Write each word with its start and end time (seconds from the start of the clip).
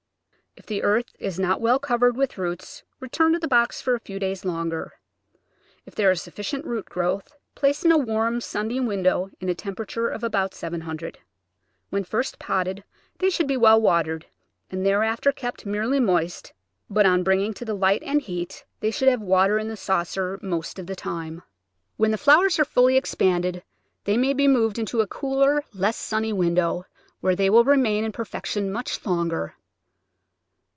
If 0.57 0.65
the 0.65 0.83
earth 0.83 1.05
is 1.17 1.39
not 1.39 1.61
well 1.61 1.79
covered 1.79 2.17
with 2.17 2.37
roots 2.37 2.83
return 2.99 3.31
to 3.31 3.39
the 3.39 3.47
box 3.47 3.79
for 3.81 3.95
a 3.95 4.01
few 4.01 4.19
days 4.19 4.43
longer. 4.43 4.91
If 5.85 5.95
there 5.95 6.11
is 6.11 6.21
sufficient 6.21 6.65
root 6.65 6.85
growth 6.85 7.37
place 7.55 7.85
in 7.85 7.91
a 7.91 7.97
warm, 7.97 8.41
sunny 8.41 8.79
window 8.81 9.31
in 9.39 9.47
a 9.47 9.55
temper 9.55 9.83
ature 9.85 10.09
of 10.13 10.25
about 10.25 10.53
70. 10.53 11.13
When 11.89 12.03
first 12.03 12.37
potted 12.37 12.83
they 13.19 13.29
should 13.29 13.47
be 13.47 13.55
well 13.55 13.81
watered, 13.81 14.25
and 14.69 14.85
thereafter 14.85 15.31
kept 15.31 15.65
merely 15.65 16.01
moist, 16.01 16.51
but 16.89 17.05
on 17.05 17.23
bringing 17.23 17.53
to 17.53 17.63
the 17.65 17.73
light 17.73 18.03
and 18.03 18.21
heat 18.21 18.65
they 18.81 18.91
should 18.91 19.07
have 19.07 19.21
water 19.21 19.57
in 19.57 19.69
the 19.69 19.77
saucer 19.77 20.37
most 20.41 20.77
of 20.77 20.85
the 20.85 20.97
time. 20.97 21.43
When 21.95 22.11
the 22.11 22.17
flowers 22.17 22.59
are 22.59 22.65
fully 22.65 22.97
expanded 22.97 23.63
they 24.03 24.17
may 24.17 24.33
be 24.33 24.49
moved 24.49 24.77
into 24.77 24.99
a 24.99 25.07
cooler, 25.07 25.63
less 25.73 25.95
sunny 25.97 26.33
window, 26.33 26.85
where 27.21 27.37
they 27.37 27.49
will 27.49 27.63
remain 27.63 28.03
in 28.03 28.11
perfection 28.11 28.69
much 28.69 29.05
longer. 29.05 29.55